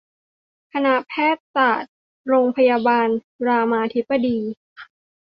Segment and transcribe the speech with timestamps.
[0.73, 1.93] คณะแพทยศาสตร์
[2.27, 3.07] โรงพยาบาล
[3.47, 4.39] รามาธิบดี